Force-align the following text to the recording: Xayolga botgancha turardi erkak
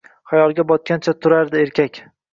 Xayolga 0.31 0.65
botgancha 0.71 1.13
turardi 1.27 1.63
erkak 1.67 2.01